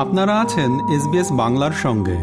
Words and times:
আপনারা 0.00 0.40
আছেন 0.40 0.70
এসবিএস 0.88 1.32
বাংলার 1.32 1.70
সঙ্গে। 1.72 2.18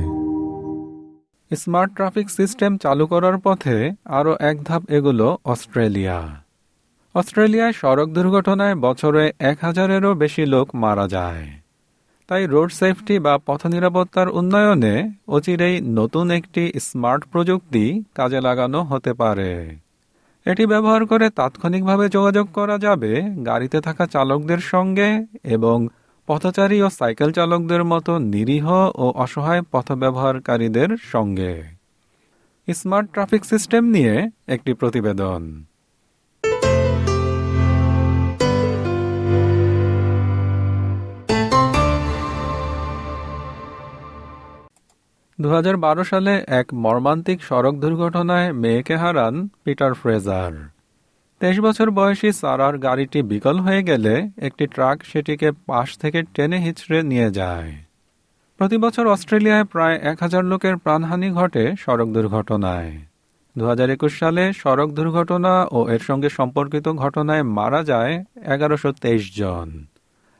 স্মার্ট 1.55 1.95
ট্রাফিক 1.95 2.29
সিস্টেম 2.29 2.77
চালু 2.77 3.05
করার 3.07 3.37
পথে 3.37 3.91
আরও 4.05 4.35
এক 4.39 4.63
ধাপ 4.63 4.91
এগুলো 4.91 5.37
অস্ট্রেলিয়া। 5.45 6.43
অস্ট্রেলিয়ায় 7.15 7.73
সড়ক 7.73 8.09
দুর্ঘটনায় 8.09 8.75
বছরে 8.75 9.31
এক 9.39 9.57
হাজারেরও 9.61 10.13
বেশি 10.13 10.45
লোক 10.45 10.75
মারা 10.75 11.07
যায়। 11.07 11.45
তাই 12.27 12.47
রোড 12.47 12.71
সেফটি 12.71 13.19
বা 13.19 13.39
পথ 13.45 13.65
নিরাপত্তার 13.65 14.29
উন্নয়নে 14.29 15.11
অচিরেই 15.27 15.81
নতুন 15.81 16.31
একটি 16.31 16.71
স্মার্ট 16.81 17.25
প্রযুক্তি 17.25 18.03
কাজে 18.15 18.41
লাগানো 18.41 18.83
হতে 18.83 19.13
পারে। 19.13 19.75
এটি 20.45 20.65
ব্যবহার 20.65 21.05
করে 21.05 21.29
তাৎক্ষণিকভাবে 21.29 22.09
যোগাযোগ 22.09 22.47
করা 22.53 22.77
যাবে 22.77 23.21
গাড়িতে 23.45 23.81
থাকা 23.81 24.05
চালকদের 24.05 24.57
সঙ্গে 24.57 25.25
এবং 25.43 25.87
পথচারী 26.27 26.81
ও 26.81 26.89
সাইকেল 26.89 27.31
চালকদের 27.31 27.83
মতো 27.83 28.17
নিরীহ 28.17 28.71
ও 28.95 29.05
অসহায় 29.15 29.61
পথ 29.71 29.91
ব্যবহারকারীদের 29.91 30.89
সঙ্গে। 31.11 31.53
স্মার্ট 32.73 33.07
ট্রাফিক 33.13 33.45
সিস্টেম 33.45 33.83
নিয়ে 33.85 34.29
একটি 34.47 34.73
প্রতিবেদন। 34.73 35.41
দু 45.41 45.49
হাজার 45.49 45.77
বারো 45.77 46.03
সালে 46.03 46.43
এক 46.47 46.67
মর্মান্তিক 46.73 47.43
সড়ক 47.43 47.75
দুর্ঘটনায় 47.75 48.53
মেয়েকে 48.53 48.95
হারান 48.95 49.47
পিটার 49.63 49.93
ফ্রেজার। 49.93 50.76
তেইশ 51.41 51.57
বছর 51.59 51.87
বয়সী 51.91 52.29
সারার 52.31 52.75
গাড়িটি 52.77 53.19
বিকল 53.31 53.55
হয়ে 53.59 53.81
গেলে 53.83 54.13
একটি 54.37 54.65
ট্রাক 54.67 54.97
সেটিকে 55.05 55.49
পাশ 55.65 55.97
থেকে 55.97 56.19
টেনে 56.33 56.57
হিচড়ে 56.65 56.99
নিয়ে 57.03 57.29
যায়। 57.31 57.71
প্রতি 58.57 58.77
বছর 58.77 59.05
অস্ট্রেলিয়ায় 59.07 59.63
প্রায় 59.63 59.95
এক 60.11 60.17
হাজার 60.21 60.43
লোকের 60.45 60.75
প্রাণহানি 60.77 61.29
ঘটে 61.29 61.63
সড়ক 61.79 62.09
দুর্ঘটনায়। 62.09 62.91
দু 63.55 63.63
হাজার 63.65 63.89
একুশ 63.89 64.13
সালে 64.19 64.43
সড়ক 64.53 64.89
দুর্ঘটনা 64.91 65.53
ও 65.71 65.79
এর 65.89 65.99
সঙ্গে 65.99 66.29
সম্পর্কিত 66.29 66.85
ঘটনায় 67.03 67.43
মারা 67.57 67.81
যায় 67.83 68.13
এগারোশো 68.53 68.89
তেইশ 69.01 69.23
জন। 69.39 69.69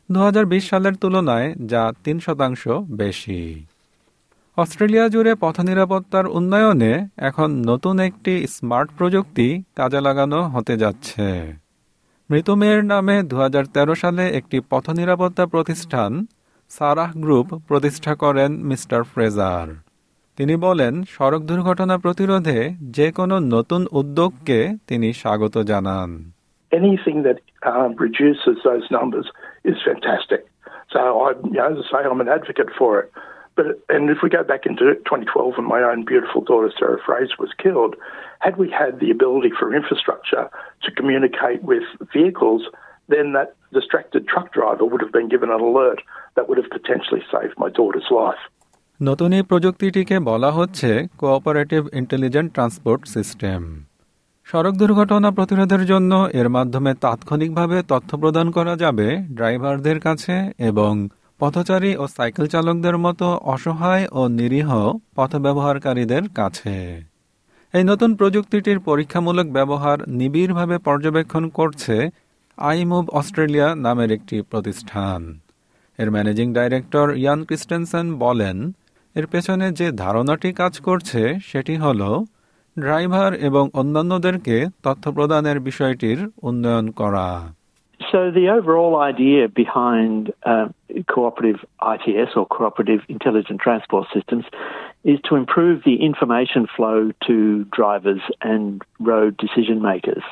দু 0.10 0.20
হাজার 0.20 0.46
বিশ 0.46 0.64
সালের 0.70 0.96
তুলনায় 0.96 1.48
যা 1.72 1.84
তিন 2.04 2.18
শতাংশ 2.20 2.64
বেশি। 2.92 3.42
অস্ট্রেলিয়া 4.58 5.06
জুড়ে 5.08 5.34
পথ 5.36 5.56
নিরাপত্তার 5.62 6.26
উন্নয়নে 6.38 6.94
এখন 7.20 7.50
নতুন 7.70 7.96
একটি 8.00 8.34
স্মার্ট 8.48 8.90
প্রযুক্তি 8.98 9.48
কাজে 9.76 10.00
লাগানো 10.02 10.40
হতে 10.54 10.74
যাচ্ছে 10.78 11.28
মৃত 12.30 12.48
মেয়ের 12.60 12.84
নামে 12.86 13.16
দু 13.30 13.36
হাজার 13.44 13.66
তেরো 13.74 13.96
সালে 13.96 14.24
একটি 14.40 14.58
পথ 14.72 14.86
নিরাপত্তা 15.00 15.44
প্রতিষ্ঠান 15.46 16.12
সারাহ 16.72 17.12
গ্রুপ 17.16 17.48
প্রতিষ্ঠা 17.68 18.14
করেন 18.16 18.52
মিস্টার 18.70 19.02
ফ্রেজার 19.12 19.68
তিনি 20.38 20.56
বলেন 20.58 20.94
সড়ক 21.16 21.42
দুর্ঘটনা 21.42 21.96
প্রতিরোধে 21.98 22.60
যে 22.98 23.08
কোনো 23.12 23.36
নতুন 23.54 23.82
উদ্যোগকে 23.92 24.60
তিনি 24.88 25.08
স্বাগত 25.14 25.56
জানান 25.72 26.10
Anything 26.72 27.18
that 27.24 27.40
um, 27.64 27.92
reduces 27.98 28.56
those 28.64 28.88
numbers 28.92 29.28
is 29.66 29.78
fantastic. 29.90 30.42
So, 30.94 31.00
I, 31.26 31.30
you 31.46 31.60
know, 31.60 31.68
as 31.68 31.78
I 31.80 31.86
say, 31.92 32.02
I'm 32.06 32.22
an 32.26 32.30
advocate 32.30 32.72
for 32.80 32.92
it. 33.02 33.10
But 33.58 33.68
and 33.94 34.04
if 34.14 34.20
we 34.24 34.30
go 34.30 34.44
back 34.52 34.64
into 34.70 34.84
2012 35.10 35.58
when 35.58 35.68
my 35.76 35.82
own 35.90 36.00
beautiful 36.06 36.42
daughter 36.50 36.72
Sarah 36.80 37.02
Fraser 37.06 37.38
was 37.40 37.54
killed, 37.64 37.94
had 38.46 38.56
we 38.64 38.68
had 38.82 38.94
the 39.04 39.10
ability 39.18 39.52
for 39.60 39.66
infrastructure 39.80 40.46
to 40.84 40.90
communicate 40.92 41.60
with 41.64 41.86
vehicles, 42.18 42.62
then 43.10 43.26
that 43.34 43.50
distracted 43.74 44.22
truck 44.28 44.48
driver 44.58 44.86
would 44.86 45.02
have 45.06 45.12
been 45.12 45.30
given 45.36 45.50
an 45.50 45.62
alert 45.62 46.00
that 46.36 46.46
would 46.48 46.60
have 46.62 46.70
potentially 46.70 47.24
saved 47.34 47.56
my 47.64 47.70
daughter's 47.80 48.10
life. 48.24 48.44
নতুন 49.00 49.30
এই 49.38 49.44
প্রযুক্তিটিকে 49.52 50.16
বলা 50.32 50.50
হচ্ছে 50.58 50.90
cooperative 51.22 51.82
intelligent 52.00 52.50
transport 52.56 53.02
system 53.16 53.62
সড়ক 54.48 54.74
দুর্ঘটনা 54.82 55.30
প্রতিরোধের 55.38 55.84
জন্য 55.92 56.12
এর 56.40 56.48
মাধ্যমে 56.50 56.92
তাৎক্ষণিকভাবে 57.04 57.78
তথ্য 57.92 58.10
প্রদান 58.24 58.48
করা 58.58 58.74
যাবে 58.84 59.08
ড্রাইভারদের 59.38 59.98
কাছে 60.00 60.36
এবং 60.70 60.92
পথচারী 61.40 61.96
ও 61.98 62.08
সাইকেল 62.08 62.48
চালকদের 62.48 62.98
মতো 62.98 63.28
অসহায় 63.54 64.08
ও 64.12 64.28
নিরীহ 64.28 64.70
পথ 65.16 65.36
ব্যবহারকারীদের 65.36 66.30
কাছে। 66.30 67.04
এই 67.74 67.84
নতুন 67.84 68.16
প্রযুক্তিটির 68.16 68.80
পরীক্ষামূলক 68.80 69.48
ব্যবহার 69.48 70.10
নিবিড়ভাবে 70.10 70.78
পর্যবেক্ষণ 70.78 71.50
করছে 71.50 72.10
আইমুভ 72.58 73.10
অস্ট্রেলিয়া 73.10 73.76
নামের 73.76 74.12
একটি 74.12 74.42
প্রতিষ্ঠান। 74.42 75.40
এর 75.98 76.12
ম্যানেজিং 76.12 76.54
ডাইরেক্টর 76.54 77.16
ইয়ান 77.16 77.44
ক্রিস্টেনসেন 77.44 78.16
বলেন, 78.16 78.72
এর 79.16 79.28
পেছনে 79.28 79.72
যে 79.72 79.92
ধারণাটি 79.92 80.54
কাজ 80.54 80.80
করছে, 80.80 81.22
সেটি 81.46 81.76
হল 81.76 82.24
ড্রাইভার 82.80 83.34
এবং 83.34 83.70
অন্যান্যদেরকে 83.74 84.66
তথ্য 84.84 85.12
প্রদানের 85.12 85.60
বিষয়টির 85.60 86.20
উন্নয়ন 86.42 86.92
করা। 86.92 87.57
So 88.11 88.31
the 88.31 88.49
overall 88.49 88.97
idea 89.01 89.49
behind 89.49 90.33
uh, 90.45 90.69
cooperative 91.09 91.61
ITS 91.81 92.33
or 92.37 92.47
cooperative 92.47 93.01
intelligent 93.09 93.61
transport 93.61 94.09
systems 94.13 94.45
is 95.05 95.19
to 95.29 95.37
improve 95.37 95.83
the 95.85 95.97
information 95.97 96.67
flow 96.77 97.13
to 97.27 97.65
drivers 97.65 98.21
and 98.41 98.83
road 99.01 99.37
decision 99.37 99.81
makers. 99.81 100.23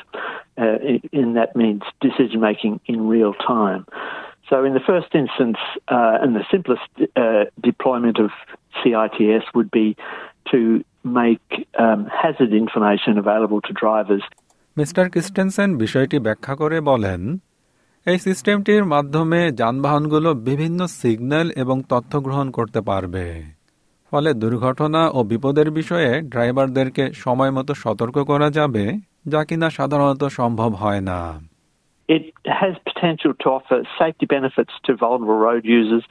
Uh, 0.59 0.77
and 1.13 1.37
that 1.37 1.57
means 1.57 1.83
decision 2.01 2.41
making 2.41 2.81
in 2.87 3.09
real 3.09 3.35
time. 3.35 3.87
So, 4.49 4.65
in 4.65 4.75
the 4.75 4.81
first 4.81 5.15
instance, 5.15 5.59
uh, 5.89 6.19
and 6.21 6.35
the 6.35 6.45
simplest 6.51 6.83
uh, 7.17 7.45
deployment 7.63 8.19
of 8.19 8.31
CITS 8.83 9.45
would 9.55 9.71
be 9.71 9.97
to 10.51 10.85
make 11.05 11.69
um, 11.79 12.07
hazard 12.07 12.53
information 12.53 13.17
available 13.17 13.61
to 13.63 13.73
drivers. 13.73 14.23
Mister 14.77 15.05
Christensen 15.11 15.71
বিষয়টি 15.77 16.17
ব্যাখ্যা 16.27 16.55
করে 16.61 16.79
বলেন 16.91 17.21
এই 18.06 18.20
সিস্টেমটির 18.20 18.84
মাধ্যমে 18.86 19.40
যানবাহনগুলো 19.52 20.30
বিভিন্ন 20.50 20.80
signal 21.00 21.48
এবং 21.56 21.78
তথ্য 21.90 22.12
গ্রহণ 22.22 22.48
করতে 22.52 22.80
পারবে 22.82 23.26
ফলে 24.12 24.30
দুর্ঘটনা 24.34 25.02
ও 25.10 25.20
বিপদের 25.24 25.70
বিষয়ে 25.72 26.12
ড্রাইভারদেরকে 26.30 27.04
সময় 27.16 27.52
মতো 27.52 27.72
সতর্ক 27.74 28.18
করা 28.24 28.48
যাবে 28.50 28.86
যা 29.28 29.42
কিনা 29.44 29.68
সাধারণত 29.70 30.24
সম্ভব 30.40 30.72
হয় 30.74 31.02
না 31.02 31.20
It 32.10 32.26
has 32.60 32.74
potential 32.92 33.34
to 33.42 33.48
offer 33.50 33.78
safety 34.02 34.26
benefits 34.28 34.74
to 34.86 34.92
vulnerable 34.96 35.40
road 35.48 35.64
users, 35.80 36.04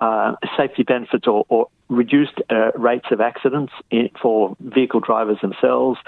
uh, 0.00 0.30
safety 0.56 0.84
benefits 0.84 1.26
or, 1.26 1.40
or 1.48 1.62
reduced 1.90 2.38
uh, 2.50 2.70
rates 2.78 3.08
of 3.10 3.18
accidents 3.22 3.72
for 4.22 4.36
vehicle 4.76 5.00
drivers 5.00 5.40
themselves, 5.40 5.98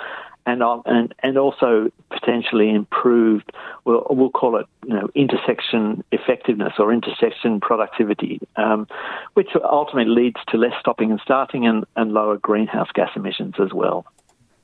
and, 0.46 0.62
and 0.86 1.14
and 1.22 1.34
also 1.36 1.90
potentially 2.10 2.70
improved. 2.72 3.48
We'll, 3.84 4.04
we'll 4.10 4.30
call 4.32 4.52
it 4.56 4.66
you 4.84 4.94
know 4.94 5.08
intersection 5.14 6.04
effectiveness 6.12 6.74
or 6.78 6.92
intersection 6.92 7.60
productivity, 7.60 8.34
um, 8.56 8.86
which 9.34 9.50
ultimately 9.80 10.14
leads 10.14 10.40
to 10.48 10.56
less 10.56 10.76
stopping 10.80 11.10
and 11.10 11.20
starting 11.20 11.66
and, 11.66 11.84
and 11.96 12.12
lower 12.12 12.36
greenhouse 12.38 12.90
gas 12.94 13.10
emissions 13.16 13.54
as 13.60 13.72
well. 13.74 13.98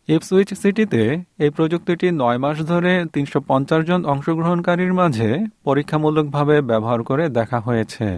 Ipswich 0.09 0.51
সিটিতে 0.63 1.03
এই 1.45 1.51
প্রযুক্তিটি 1.57 2.07
নয় 2.23 2.39
মাস 2.45 2.57
ধরে 2.73 2.93
তিনশো 3.15 3.39
পঞ্চাশ 3.51 3.83
জন 3.91 4.01
অংশগ্রহণকারীর 4.13 4.93
মাঝে 5.01 5.29
পরীক্ষামূলকভাবে 5.65 6.57
ব্যবহার 6.71 7.01
করে 7.03 7.25
দেখা 7.39 7.59
হয়েছে 7.61 8.09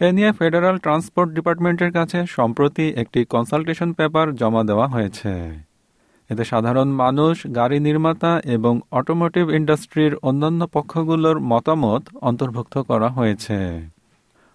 এ 0.00 0.08
নিয়ে 0.12 0.30
ফেডারাল 0.32 0.76
ট্রান্সপোর্ট 0.78 1.30
ডিপার্টমেন্টের 1.36 1.90
কাছে 1.92 2.18
সম্প্রতি 2.36 2.86
একটি 3.02 3.20
কনসালটেশন 3.34 3.90
পেপার 3.92 4.26
জমা 4.40 4.62
দেওয়া 4.64 4.86
হয়েছে 4.88 5.32
এতে 6.30 6.44
সাধারণ 6.44 6.88
মানুষ, 6.88 7.46
গাড়ি 7.54 7.80
নির্মাতা 7.80 8.40
এবং 8.44 8.80
অটোমোটিভ 8.90 9.50
ইন্ডাস্ট্রির 9.50 10.14
অন্যান্য 10.22 10.66
পক্ষগুলোর 10.66 11.40
মতামত 11.40 12.02
অন্তর্ভুক্ত 12.20 12.78
করা 12.78 13.08
হয়েছে। 13.08 13.58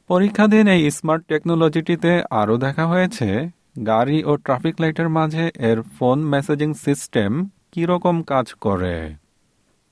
পরীক্ষাধীন 0.09 0.67
এই 0.67 0.91
স্মার্ট 0.91 1.23
টেকনোলজিটিতে 1.27 2.23
আরও 2.29 2.57
দেখা 2.57 2.85
হয়েছে, 2.87 3.49
গাড়ি 3.85 4.23
ও 4.23 4.37
ট্রাফিক 4.37 4.81
লাইটের 4.81 5.09
মাঝে 5.09 5.51
এর 5.59 5.81
ফোন 5.81 6.17
মেসেজিং 6.19 6.73
সিস্টেম 6.73 7.31
কীরকম 7.71 8.15
কাজ 8.23 8.53
করে। 8.53 9.15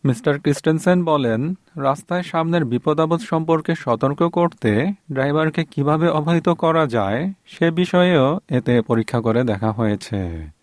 মিস্টার 0.03 0.39
ক্রিস্টেনসেন 0.39 1.03
বলেন, 1.03 1.41
রাস্তায় 1.77 2.23
সামনের 2.23 2.65
বিপদাবদ 2.65 3.19
সম্পর্কে 3.19 3.75
সতর্ক 3.75 4.23
করতে 4.23 4.71
ড্রাইভারকে 5.11 5.63
কীভাবে 5.63 6.07
অবহিত 6.09 6.49
করা 6.49 6.83
যায় 6.87 7.33
সে 7.45 7.71
বিষয়েও 7.71 8.39
এতে 8.49 8.81
পরীক্ষা 8.81 9.19
করে 9.21 9.43
দেখা 9.43 9.71
হয়েছে। 9.71 10.56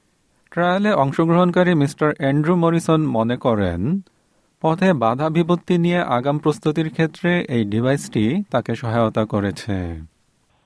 ট্রায়ালে 0.55 0.91
অংশগ্রহণকারী 1.05 1.73
মিস্টার 1.83 2.09
অ্যান্ড্রু 2.21 2.55
মরিসন 2.62 3.01
মনে 3.17 3.37
করেন 3.37 3.81
পথে 4.62 4.89
বাধা 5.03 5.27
বিপত্তি 5.37 5.75
নিয়ে 5.85 6.01
আগাম 6.17 6.37
প্রস্তুতির 6.45 6.89
ক্ষেত্রে 6.97 7.31
এই 7.56 7.62
ডিভাইসটি 7.73 8.25
তাকে 8.53 8.73
সহায়তা 8.83 9.23
করেছে 9.33 9.77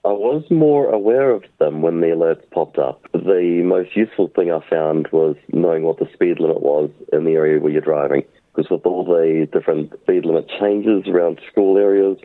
I 0.04 0.14
was 0.28 0.42
more 0.66 0.84
aware 1.00 1.30
of 1.38 1.44
them 1.60 1.74
when 1.84 1.96
the 2.02 2.10
alerts 2.16 2.46
popped 2.56 2.78
up. 2.88 2.98
The 3.32 3.44
most 3.74 3.90
useful 4.04 4.28
thing 4.36 4.48
I 4.58 4.60
found 4.76 5.02
was 5.20 5.34
knowing 5.62 5.82
what 5.88 5.96
the 6.02 6.08
speed 6.14 6.36
limit 6.44 6.60
was 6.72 6.88
in 7.16 7.20
the 7.28 7.34
area 7.42 7.56
where 7.62 7.72
you're 7.74 7.90
driving. 7.94 8.24
because 8.58 8.70
with 8.74 8.84
all 8.90 9.04
the 9.04 9.46
different 9.52 9.92
speed 10.02 10.24
limit 10.24 10.46
changes 10.60 11.00
around 11.06 11.34
school 11.50 11.74
areas 11.78 12.16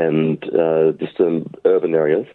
and 0.00 0.38
uh, 0.64 0.92
just 0.92 1.16
in 1.20 1.34
urban 1.66 1.94
areas, 1.94 2.26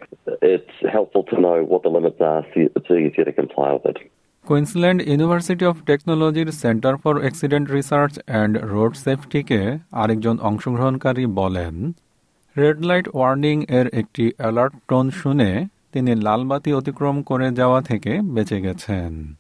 it's 0.54 0.76
helpful 0.92 1.24
to 1.24 1.36
know 1.42 1.58
what 1.64 1.82
the 1.82 1.90
limits 1.90 2.22
are 2.22 2.46
so 2.86 2.94
you 2.94 3.10
get 3.10 3.26
to 3.26 3.34
comply 3.34 3.72
with 3.74 3.88
it. 3.94 3.98
Queensland 4.46 5.02
University 5.02 5.66
of 5.66 5.76
টেকনোলজির 5.86 6.52
centre 6.52 6.96
for 6.98 7.16
accident 7.20 7.72
research 7.72 8.20
and 8.26 8.58
road 8.64 8.94
সেফটিকে 8.96 9.78
আরেকজন 9.92 10.38
অংশগ্রহণকারী 10.42 11.26
বলেন, 11.26 11.92
red 12.58 12.82
light 12.82 13.08
warning 13.14 13.66
এর 13.70 13.88
একটি 13.88 14.32
alert 14.38 14.74
tone 14.88 15.10
শুনে 15.10 15.66
তিনি 15.92 16.16
লালবাতি 16.16 16.74
অতিক্রম 16.74 17.22
করে 17.22 17.52
যাওয়া 17.52 17.82
থেকে 17.82 18.22
বেঁচে 18.24 18.62
গেছেন। 18.62 19.34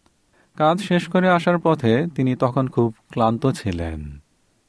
কাজ 0.57 0.77
শেষ 0.79 1.07
করে 1.07 1.29
আসার 1.29 1.57
পথে 1.57 2.05
তিনি 2.15 2.35
তখন 2.35 2.67
খুব 2.67 2.93
ক্লান্ত 3.11 3.43
ছিলেন। 3.47 3.99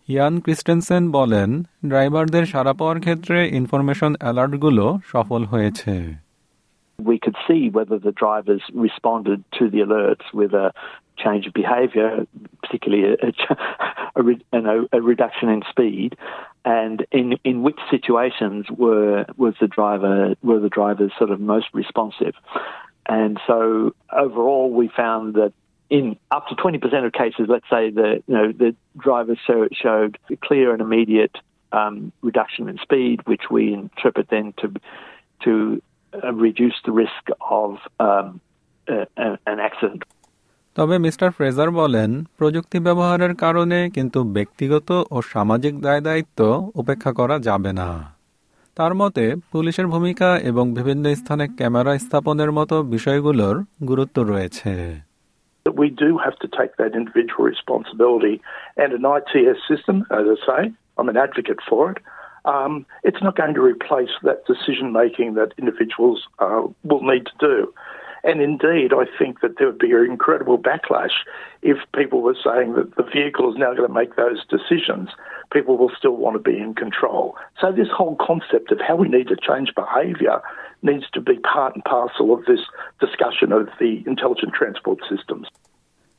ইয়ান 0.08 0.40
ক্রিস্টেনসেন 0.40 1.10
বলেন, 1.10 1.62
ড্রাইভারদের 1.86 2.44
সারা 2.46 2.72
পাওয়ার 2.72 3.00
ক্ষেত্রে 3.00 3.38
ইনফরমেশন 3.48 4.12
অ্যালার্টগুলো 4.20 4.98
সফল 5.04 5.44
হয়েছে। 5.44 5.96
See 7.50 7.68
whether 7.68 7.98
the 7.98 8.12
drivers 8.12 8.62
responded 8.72 9.44
to 9.58 9.68
the 9.68 9.78
alerts 9.78 10.32
with 10.32 10.52
a 10.52 10.72
change 11.16 11.46
of 11.46 11.52
behaviour, 11.52 12.26
particularly 12.62 13.16
a, 13.20 13.26
a, 14.16 14.22
a, 14.52 14.86
a, 14.92 15.02
reduction 15.02 15.48
in 15.48 15.62
speed, 15.68 16.16
and 16.64 17.06
in 17.12 17.34
in 17.44 17.62
which 17.62 17.78
situations 17.90 18.66
were 18.70 19.26
was 19.36 19.54
the 19.60 19.68
driver 19.68 20.34
were 20.42 20.60
the 20.60 20.68
drivers 20.68 21.12
sort 21.18 21.30
of 21.30 21.40
most 21.40 21.66
responsive. 21.72 22.34
And 23.06 23.40
so 23.46 23.94
overall, 24.12 24.70
we 24.70 24.88
found 24.88 25.34
that 25.34 25.52
in 25.88 26.16
up 26.30 26.46
to 26.48 26.54
20% 26.54 27.04
of 27.04 27.12
cases, 27.12 27.46
let's 27.48 27.68
say 27.68 27.90
the 27.90 28.22
you 28.26 28.34
know 28.34 28.52
the 28.52 28.74
drivers 28.96 29.38
show, 29.46 29.68
showed 29.72 30.18
a 30.30 30.36
clear 30.36 30.72
and 30.72 30.80
immediate 30.80 31.36
um, 31.72 32.12
reduction 32.22 32.68
in 32.68 32.78
speed, 32.78 33.26
which 33.26 33.50
we 33.50 33.72
interpret 33.72 34.28
then 34.30 34.54
to 34.58 34.72
to 35.44 35.82
reduce 36.40 36.74
the 36.84 36.92
risk 36.92 37.24
of 37.40 37.70
um, 38.00 38.40
uh, 38.86 39.36
an 39.46 39.60
accident. 39.60 40.02
তবে 40.76 40.96
mister 40.98 41.28
Fraser 41.30 41.68
বলেন 41.70 42.10
প্রযুক্তি 42.38 42.78
ব্যবহারের 42.80 43.32
কারণে 43.34 43.78
কিন্তু 43.90 44.18
ব্যক্তিগত 44.36 44.88
ও 45.10 45.16
সামাজিক 45.22 45.74
দায় 45.80 46.00
দায়িত্ব 46.00 46.40
উপেক্ষা 46.74 47.12
করা 47.12 47.36
যাবে 47.38 47.72
না 47.72 47.88
তার 48.76 48.92
মতে 48.94 49.24
পুলিশের 49.52 49.86
ভূমিকা 49.86 50.28
এবং 50.50 50.64
বিভিন্ন 50.74 51.04
স্থানে 51.14 51.44
ক্যামেরা 51.58 51.92
স্থাপনের 51.98 52.50
মতো 52.52 52.76
বিষয়গুলোর 52.94 53.56
গুরুত্ব 53.86 54.16
রয়েছে 54.22 54.72
we 55.66 55.88
do 56.04 56.18
have 56.18 56.36
to 56.38 56.48
take 56.48 56.76
that 56.76 56.92
individual 56.94 57.44
responsibility. 57.44 58.34
And 58.76 58.92
an 58.92 59.04
ITS 59.18 59.60
system, 59.68 59.96
as 60.10 60.24
I 60.26 60.36
say, 60.48 60.62
I'm 60.98 61.08
an 61.08 61.16
advocate 61.16 61.60
for 61.68 61.92
it. 61.92 61.98
Um, 62.44 62.86
it's 63.04 63.22
not 63.22 63.36
going 63.36 63.54
to 63.54 63.60
replace 63.60 64.10
that 64.22 64.46
decision 64.46 64.92
making 64.92 65.34
that 65.34 65.52
individuals 65.58 66.26
uh, 66.38 66.62
will 66.84 67.02
need 67.02 67.26
to 67.26 67.32
do. 67.38 67.74
And 68.22 68.42
indeed, 68.42 68.92
I 68.92 69.06
think 69.18 69.40
that 69.40 69.56
there 69.58 69.66
would 69.66 69.78
be 69.78 69.92
an 69.92 70.04
incredible 70.04 70.58
backlash 70.58 71.24
if 71.62 71.78
people 71.94 72.20
were 72.20 72.36
saying 72.44 72.74
that 72.74 72.96
the 72.96 73.02
vehicle 73.02 73.50
is 73.50 73.58
now 73.58 73.72
going 73.74 73.88
to 73.88 73.94
make 73.94 74.16
those 74.16 74.44
decisions. 74.46 75.08
People 75.52 75.78
will 75.78 75.90
still 75.96 76.16
want 76.16 76.34
to 76.34 76.50
be 76.50 76.58
in 76.58 76.74
control. 76.74 77.36
So, 77.60 77.72
this 77.72 77.88
whole 77.88 78.16
concept 78.16 78.72
of 78.72 78.80
how 78.80 78.96
we 78.96 79.08
need 79.08 79.28
to 79.28 79.36
change 79.36 79.74
behaviour 79.74 80.42
needs 80.82 81.08
to 81.12 81.20
be 81.20 81.38
part 81.38 81.74
and 81.74 81.84
parcel 81.84 82.34
of 82.34 82.44
this 82.44 82.60
discussion 83.00 83.52
of 83.52 83.68
the 83.78 84.02
intelligent 84.06 84.52
transport 84.52 85.00
systems. 85.08 85.48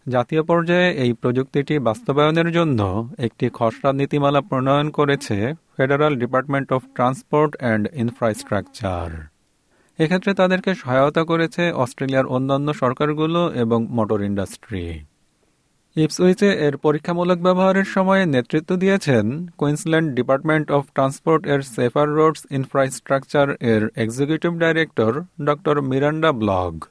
জাতীয় 0.08 0.44
পর্যায়ে 0.44 0.92
এই 0.94 1.14
প্রযুক্তিটি 1.14 1.80
বাস্তবায়নের 1.80 2.52
জন্য 2.52 3.10
একটি 3.18 3.50
খসড়া 3.54 3.94
নীতিমালা 3.94 4.42
প্রণয়ন 4.42 4.90
করেছে 4.90 5.54
federal 5.78 6.16
department 6.16 6.74
of 6.74 6.82
transport 6.96 7.56
and 7.58 7.90
infrastructure 7.94 9.10
এক্ষেত্রে 10.00 10.34
তাদেরকে 10.34 10.76
সহায়তা 10.76 11.24
করেছে 11.24 11.72
অস্ট্রেলিয়ার 11.72 12.26
অন্যান্য 12.26 12.74
সরকারগুলো 12.74 13.52
এবং 13.54 13.88
মোটর 13.88 14.22
ইন্ডাস্ট্রি। 14.22 15.00
ইপসউইচে 15.96 16.50
এর 16.68 16.78
পরীক্ষামূলক 16.78 17.38
ব্যবহারের 17.40 17.86
সময়ে 17.86 18.26
নেতৃত্ব 18.26 18.76
দিয়েছেন 18.76 19.48
কুইন্সল্যান্ড 19.58 20.16
ডিপার্টমেন্ট 20.16 20.72
অফ 20.72 20.84
ট্রান্সপোর্ট 20.94 21.48
এর 21.48 21.62
সেফার 21.62 22.08
রোডস 22.10 22.42
ইনফ্রাস্ট্রাকচার 22.52 23.48
এর 23.60 23.90
executive 23.96 24.52
director 24.60 25.22
doctor 25.46 25.82
Miranda 25.82 26.32
Blogg 26.32 26.86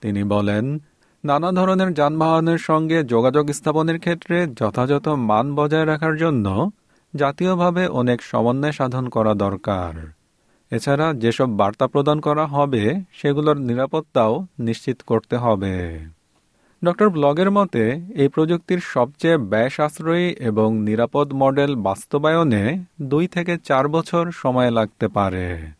তিনি 0.00 0.24
বলেন 0.24 0.78
নানা 1.24 1.52
ধরনের 1.52 1.94
যানবাহনের 1.94 2.58
সঙ্গে 2.58 3.04
যোগাযোগ 3.04 3.50
স্থাপনের 3.50 3.98
ক্ষেত্রে 3.98 4.46
যথাযথ 4.56 5.08
মান 5.08 5.54
বজায় 5.54 5.86
রাখার 5.86 6.16
জন্য 6.16 6.70
জাতীয়ভাবে 7.14 7.86
অনেক 7.86 8.22
সমন্বয় 8.22 8.72
সাধন 8.72 9.08
করা 9.08 9.34
দরকার। 9.34 9.92
এছাড়া 10.70 11.12
যেসব 11.12 11.48
বার্তা 11.56 11.86
প্রদান 11.86 12.20
করা 12.20 12.46
হবে, 12.46 13.04
সেগুলোর 13.12 13.58
নিরাপত্তাও 13.60 14.46
নিশ্চিত 14.58 14.98
করতে 15.06 15.36
হবে। 15.36 16.00
ডক্টর 16.84 17.08
ব্লগের 17.08 17.50
মতে, 17.50 18.00
এই 18.14 18.28
প্রযুক্তির 18.28 18.78
সবচেয়ে 18.78 19.36
ব্যয় 19.36 19.68
সাশ্রয়ী 19.68 20.26
এবং 20.40 20.78
নিরাপদ 20.78 21.32
মডেল 21.34 21.76
বাস্তবায়নে 21.76 22.84
দুই 23.02 23.28
থেকে 23.28 23.56
চার 23.64 23.88
বছর 23.88 24.30
সময় 24.32 24.70
লাগতে 24.70 25.08
পারে। 25.08 25.77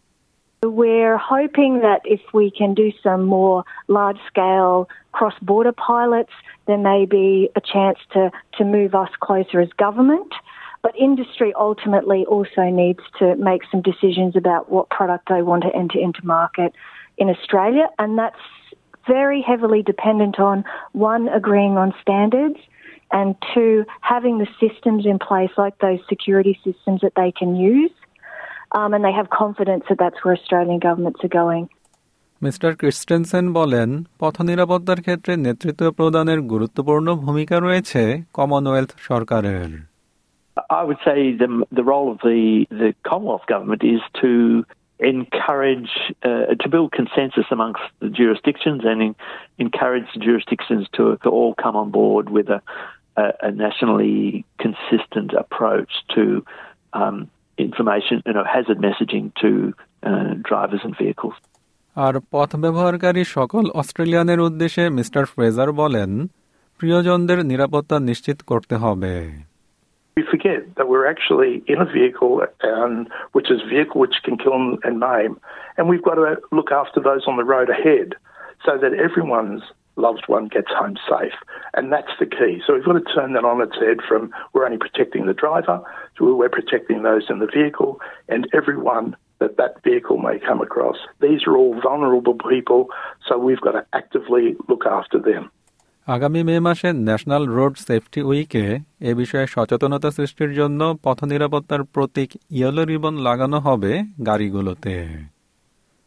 We're 0.62 1.16
hoping 1.16 1.80
that 1.80 2.00
if 2.04 2.20
we 2.34 2.50
can 2.50 2.74
do 2.74 2.92
some 3.02 3.24
more 3.24 3.64
large 3.86 4.18
scale 4.26 4.88
cross 5.12 5.34
border 5.40 5.72
pilots, 5.72 6.32
there 6.66 6.78
may 6.78 7.06
be 7.06 7.48
a 7.54 7.60
chance 7.60 7.98
to, 8.12 8.30
to 8.56 8.64
move 8.64 8.94
us 8.94 9.10
closer 9.20 9.60
as 9.60 9.68
government. 9.78 10.32
But 10.82 10.96
industry 10.96 11.52
ultimately 11.58 12.24
also 12.26 12.62
needs 12.70 13.00
to 13.18 13.36
make 13.36 13.62
some 13.70 13.82
decisions 13.82 14.36
about 14.36 14.70
what 14.70 14.90
product 14.90 15.28
they 15.28 15.42
want 15.42 15.62
to 15.64 15.74
enter 15.74 15.98
into 15.98 16.24
market 16.24 16.72
in 17.18 17.28
Australia, 17.28 17.88
and 17.98 18.16
that's 18.16 18.36
very 19.06 19.42
heavily 19.42 19.82
dependent 19.82 20.38
on 20.38 20.64
one, 20.92 21.28
agreeing 21.28 21.76
on 21.76 21.92
standards, 22.00 22.58
and 23.10 23.34
two, 23.54 23.84
having 24.02 24.38
the 24.38 24.46
systems 24.60 25.06
in 25.06 25.18
place, 25.18 25.50
like 25.56 25.78
those 25.78 25.98
security 26.08 26.60
systems 26.62 27.00
that 27.00 27.14
they 27.16 27.32
can 27.32 27.56
use, 27.56 27.90
um, 28.77 28.93
and 28.95 29.03
they 29.05 29.15
have 29.19 29.29
confidence 29.29 29.83
that 29.89 29.99
that's 30.03 30.19
where 30.23 30.35
Australian 30.39 30.79
governments 30.79 31.19
are 31.23 31.35
going. 31.43 31.65
Mister 32.41 32.71
Christensen 32.81 33.45
বলেন 33.59 33.89
পথ 34.19 34.35
নিরাপত্তার 34.49 34.99
ক্ষেত্রে 35.05 35.33
নেতৃত্ব 35.47 35.83
প্রদানের 35.99 36.39
গুরুত্বপূর্ণ 36.53 37.07
ভূমিকা 37.25 37.55
রয়েছে 37.65 38.01
Commonwealth 38.37 38.91
সরকারের 39.09 39.71
I 40.81 40.83
would 40.87 41.01
say 41.07 41.19
the 41.43 41.49
the 41.79 41.85
role 41.93 42.07
of 42.13 42.19
the 42.29 42.41
the 42.81 42.89
Commonwealth 43.09 43.47
government 43.53 43.81
is 43.95 44.01
to 44.23 44.31
encourage 44.99 45.91
uh, 46.23 46.55
to 46.61 46.69
build 46.69 46.91
consensus 46.91 47.45
amongst 47.51 47.81
the 47.99 48.09
jurisdictions 48.09 48.81
and 48.85 49.01
in, 49.01 49.15
encourage 49.57 50.05
the 50.13 50.19
jurisdictions 50.19 50.87
to, 50.93 51.17
to, 51.23 51.29
all 51.29 51.53
come 51.55 51.75
on 51.75 51.91
board 51.91 52.29
with 52.29 52.47
a, 52.49 52.61
a, 53.17 53.25
a 53.41 53.51
nationally 53.51 54.45
consistent 54.59 55.33
approach 55.33 55.91
to 56.15 56.45
um, 56.93 57.29
information, 57.57 58.21
you 58.25 58.33
know, 58.33 58.43
hazard 58.43 58.79
messaging 58.79 59.25
to 59.41 59.73
uh, 60.03 60.33
drivers 60.49 60.81
and 60.83 60.95
vehicles. 60.97 61.37
আর 61.95 62.15
পথ 62.31 62.51
ব্যবহারকারী 62.55 63.23
সকল 63.37 63.63
অস্ট্রেলিয়ানের 63.81 64.39
উদ্দেশ্যে 64.47 64.83
mister 64.89 65.23
Fraser 65.33 65.69
বলেন 65.81 66.11
প্রিয়জনদের 66.79 67.39
নিরাপত্তা 67.51 67.97
নিশ্চিত 68.09 68.39
করতে 68.51 68.75
হবে 68.83 69.13
we 70.17 70.23
forget 70.33 70.61
that 70.77 70.87
we're 70.87 71.07
actually 71.07 71.53
in 71.67 71.79
a 71.81 71.89
vehicle, 71.99 72.33
and 72.61 72.95
which 73.31 73.49
is 73.53 73.59
a 73.65 73.69
vehicle 73.75 73.97
which 74.03 74.17
can 74.25 74.37
kill 74.37 74.77
and 74.85 74.99
maim, 74.99 75.31
and 75.75 75.83
we've 75.89 76.03
got 76.03 76.15
to 76.15 76.37
look 76.51 76.71
after 76.71 76.99
those 76.99 77.23
on 77.27 77.35
the 77.37 77.43
road 77.43 77.69
ahead, 77.77 78.09
so 78.65 78.71
that 78.77 78.93
everyone's 79.07 79.63
loved 79.95 80.25
one 80.27 80.47
gets 80.47 80.71
home 80.71 80.97
safe, 81.09 81.37
and 81.75 81.91
that's 81.91 82.13
the 82.19 82.25
key. 82.25 82.61
So 82.65 82.73
we've 82.73 82.85
got 82.85 82.93
to 82.93 83.13
turn 83.13 83.33
that 83.33 83.45
on 83.45 83.61
its 83.61 83.75
head 83.75 83.97
from 84.07 84.31
we're 84.51 84.65
only 84.65 84.77
protecting 84.77 85.25
the 85.25 85.33
driver 85.33 85.81
to 86.18 86.24
we're 86.34 86.48
protecting 86.50 87.00
those 87.02 87.24
in 87.30 87.38
the 87.38 87.50
vehicle 87.58 87.92
and 88.28 88.40
everyone 88.52 89.06
that 89.40 89.56
that 89.56 89.72
vehicle 89.82 90.18
may 90.18 90.36
come 90.40 90.60
across. 90.60 90.98
These 91.20 91.40
are 91.46 91.56
all 91.56 91.74
vulnerable 91.80 92.36
people, 92.46 92.80
so 93.26 93.32
we've 93.38 93.60
got 93.60 93.72
to 93.72 93.84
actively 93.92 94.44
look 94.68 94.84
after 94.98 95.20
them. 95.20 95.44
আগামী 96.06 96.40
মে 96.42 96.56
মাসে 96.60 96.88
national 97.08 97.44
road 97.56 97.74
safety 97.86 98.20
উইকে 98.22 98.64
এ 99.00 99.10
বিষয়ে 99.14 99.46
সচেতনতা 99.46 100.10
সৃষ্টির 100.10 100.52
জন্য 100.54 100.80
পথ 101.04 101.18
নিরাপত্তার 101.24 101.82
প্রতীক 101.94 102.30
yellow 102.50 102.82
ribbon 102.84 103.14
লাগানো 103.26 103.58
হবে 103.66 103.92
গাড়িগুলোতে 104.26 104.94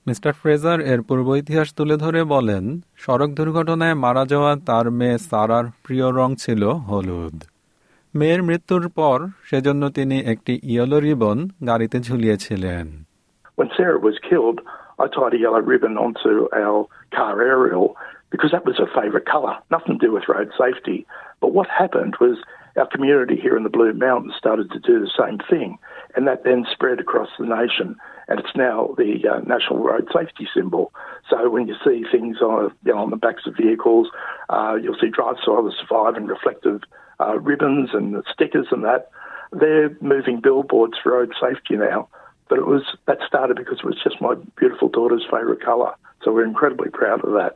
মিস্টার 0.06 0.34
ফ্রেজার 0.34 0.80
এর 0.92 1.02
পূর্ব 1.02 1.28
ইতিহাস 1.36 1.68
তুলে 1.78 1.96
ধরে 1.98 2.22
বলেন 2.34 2.64
সড়ক 2.96 3.30
দুর্ঘটনায় 3.38 3.96
মারা 4.04 4.24
যাওয়া 4.26 4.52
তার 4.68 4.86
মেয়ে 5.00 5.18
সারার 5.30 5.66
প্রিয় 5.86 6.08
রং 6.12 6.30
ছিল 6.36 6.62
হলুদ 6.88 7.36
মেয়ের 8.15 8.43
মৃত্যুর 8.43 8.85
পর 8.89 9.19
সেজন্য 9.51 9.83
তিনি 9.91 10.17
একটি 10.33 10.55
ইয়েলো 10.73 10.99
রিবন 10.99 11.39
গাড়িতে 11.67 11.97
ঝুলিয়েছিলেন 12.01 12.87
When 13.59 13.71
Sarah 13.77 14.01
was 14.09 14.17
killed, 14.31 14.59
I 15.03 15.07
tied 15.17 15.35
a 15.39 15.41
yellow 15.45 15.63
ribbon 15.73 15.95
onto 16.07 16.33
our 16.63 16.77
car 17.17 17.35
aerial 17.51 17.87
because 18.33 18.51
that 18.55 18.67
was 18.69 18.77
her 18.83 18.91
favourite 19.01 19.27
colour, 19.35 19.55
nothing 19.71 19.95
to 19.99 20.07
do 20.07 20.13
with 20.17 20.29
road 20.29 20.51
safety. 20.65 20.99
But 21.43 21.51
what 21.57 21.69
happened 21.83 22.15
was 22.25 22.37
our 22.77 22.89
community 22.95 23.37
here 23.37 23.57
in 23.57 23.65
the 23.67 23.77
Blue 23.77 23.93
Mountains 23.93 24.35
started 24.37 24.71
to 24.73 24.81
do 24.91 24.95
the 25.01 25.13
same 25.23 25.39
thing, 25.53 25.79
and 26.15 26.27
that 26.27 26.45
then 26.45 26.67
spread 26.71 26.99
across 27.01 27.31
the 27.39 27.47
nation, 27.61 27.89
and 28.31 28.41
it's 28.41 28.55
now 28.57 28.95
the 28.97 29.23
uh, 29.29 29.39
national 29.41 29.83
road 29.83 30.09
safety 30.13 30.49
symbol. 30.55 30.93
So 31.31 31.49
when 31.49 31.69
you 31.69 31.75
see 31.85 32.05
things 32.11 32.39
on, 32.41 32.73
you 32.85 32.93
know, 32.93 32.99
on 32.99 33.11
the 33.11 33.17
backs 33.17 33.43
of 33.47 33.55
vehicles, 33.57 34.09
uh, 34.49 34.75
you'll 34.81 34.99
see 35.01 35.11
Drive 35.11 35.37
So 35.45 35.71
Survive 35.81 36.15
and 36.17 36.29
reflective 36.29 36.81
uh, 37.21 37.39
ribbons 37.39 37.91
and 37.93 38.23
stickers 38.33 38.67
and 38.71 38.85
that. 38.85 39.11
They're 39.53 39.97
moving 40.01 40.41
billboards 40.41 40.95
for 41.03 41.13
road 41.13 41.33
safety 41.41 41.77
now, 41.77 42.09
but 42.49 42.59
it 42.59 42.67
was 42.67 42.83
that 43.07 43.19
started 43.27 43.57
because 43.57 43.79
it 43.79 43.87
was 43.87 43.99
just 44.03 44.21
my 44.21 44.35
beautiful 44.57 44.89
daughter's 44.89 45.25
favourite 45.31 45.61
colour. 45.61 45.95
So 46.23 46.33
we're 46.33 46.45
incredibly 46.45 46.91
proud 46.91 47.25
of 47.25 47.33
that. 47.33 47.53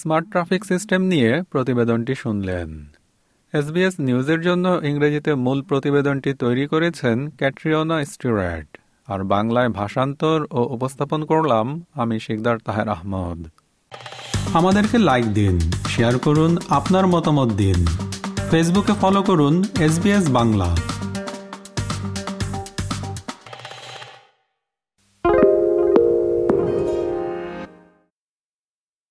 Smart 0.00 0.26
traffic 0.30 0.62
system 0.64 1.00
নিয়ে 1.06 1.30
প্রতিবেদনটি 1.50 2.14
শুনলেন 2.14 2.68
SBS 3.53 3.95
নিউজের 3.99 4.41
জন্য 4.41 4.79
ইংরেজিতে 4.83 5.35
মূল 5.35 5.61
প্রতিবেদনটি 5.61 6.33
তৈরি 6.33 6.67
করেছেন 6.67 7.29
ক্যাট্রিয়না 7.29 8.05
স্টুয়ার্ট। 8.05 8.77
আর 9.07 9.23
বাংলায় 9.23 9.69
ভাষান্তর 9.69 10.47
ও 10.51 10.59
উপস্থাপন 10.75 11.25
করলাম 11.25 11.85
আমি 11.93 12.19
শিকদার 12.19 12.57
তাহের 12.65 12.87
আহমদ। 12.89 13.39
আমাদেরকে 14.53 14.97
লাইক 14.97 15.25
দিন 15.33 15.59
শেয়ার 15.87 16.17
করুন, 16.17 16.57
আপনার 16.69 17.07
মতামত 17.07 17.49
দিন। 17.53 17.85
ফেসবুকে 18.51 18.93
ফলো 19.01 19.21
করুন 19.23 19.63
এস 19.79 19.95
বাংলা। 20.29 20.77